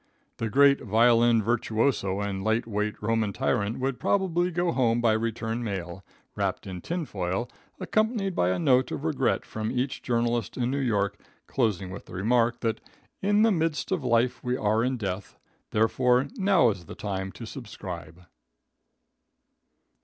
The 0.37 0.49
great 0.49 0.81
violin 0.81 1.43
virtuoso 1.43 2.21
and 2.21 2.43
light 2.43 2.65
weight 2.65 2.99
Roman 3.03 3.31
tyrant 3.33 3.77
would 3.79 3.99
probably 3.99 4.49
go 4.49 4.71
home 4.71 4.99
by 4.99 5.11
return 5.13 5.63
mail, 5.63 6.03
wrapped 6.35 6.65
in 6.65 6.81
tinfoil, 6.81 7.47
accompanied 7.79 8.33
by 8.33 8.49
a 8.49 8.57
note 8.57 8.89
of 8.91 9.03
regret 9.03 9.45
from 9.45 9.71
each 9.71 10.01
journalist 10.01 10.57
in 10.57 10.71
New 10.71 10.79
York, 10.79 11.19
closing 11.45 11.91
with 11.91 12.07
the 12.07 12.13
remark, 12.15 12.61
that 12.61 12.81
"in 13.21 13.43
the 13.43 13.51
midst 13.51 13.91
of 13.91 14.03
life 14.03 14.43
we 14.43 14.57
are 14.57 14.83
in 14.83 14.97
death, 14.97 15.37
therefore 15.69 16.29
now 16.35 16.71
is 16.71 16.85
the 16.85 16.95
time 16.95 17.31
to 17.33 17.45
subscribe." 17.45 18.25